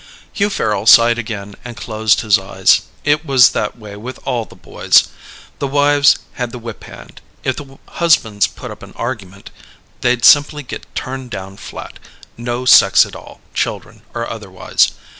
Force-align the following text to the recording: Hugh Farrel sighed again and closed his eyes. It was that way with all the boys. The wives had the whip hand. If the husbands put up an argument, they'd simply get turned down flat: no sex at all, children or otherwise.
Hugh 0.33 0.49
Farrel 0.49 0.87
sighed 0.87 1.19
again 1.19 1.53
and 1.63 1.77
closed 1.77 2.21
his 2.21 2.39
eyes. 2.39 2.81
It 3.03 3.23
was 3.23 3.51
that 3.51 3.77
way 3.77 3.95
with 3.97 4.17
all 4.25 4.45
the 4.45 4.55
boys. 4.55 5.09
The 5.59 5.67
wives 5.67 6.17
had 6.33 6.51
the 6.51 6.57
whip 6.57 6.85
hand. 6.85 7.21
If 7.43 7.57
the 7.57 7.77
husbands 7.87 8.47
put 8.47 8.71
up 8.71 8.81
an 8.81 8.93
argument, 8.95 9.51
they'd 9.99 10.25
simply 10.25 10.63
get 10.63 10.87
turned 10.95 11.29
down 11.29 11.57
flat: 11.57 11.99
no 12.35 12.65
sex 12.65 13.05
at 13.05 13.15
all, 13.15 13.41
children 13.53 14.01
or 14.15 14.27
otherwise. 14.27 14.89